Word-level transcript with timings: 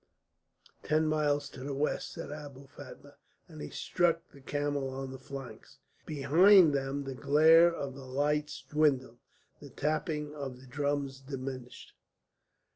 "Ten 0.81 1.05
miles 1.05 1.47
to 1.49 1.63
the 1.63 1.75
west," 1.75 2.13
said 2.13 2.31
Abou 2.31 2.65
Fatma, 2.65 3.17
and 3.47 3.61
he 3.61 3.69
struck 3.69 4.31
the 4.31 4.41
camel 4.41 4.89
on 4.89 5.11
the 5.11 5.19
flanks. 5.19 5.77
Behind 6.07 6.73
them 6.73 7.03
the 7.03 7.13
glare 7.13 7.71
of 7.71 7.93
the 7.93 8.07
lights 8.07 8.65
dwindled, 8.67 9.19
the 9.59 9.69
tapping 9.69 10.33
of 10.33 10.59
the 10.59 10.65
drums 10.65 11.19
diminished. 11.21 11.93